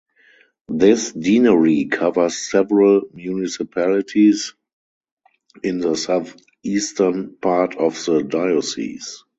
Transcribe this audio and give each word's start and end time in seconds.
This 0.73 1.11
deanery 1.11 1.85
covers 1.85 2.35
several 2.35 3.03
municipalities 3.13 4.55
in 5.61 5.77
the 5.77 5.95
southeastern 5.95 7.35
part 7.37 7.77
of 7.77 8.03
the 8.05 8.23
diocese. 8.23 9.23